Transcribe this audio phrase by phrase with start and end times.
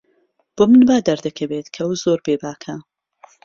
[0.55, 2.75] بۆ من وا دەردەکەوێت کە ئەو زۆر بێباکە.